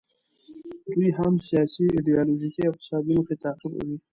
دوی 0.93 1.09
هم 1.17 1.33
سیاسي، 1.47 1.83
ایډیالوژیکي 1.95 2.61
او 2.65 2.71
اقتصادي 2.73 3.11
موخې 3.15 3.35
تعقیبوي. 3.43 3.97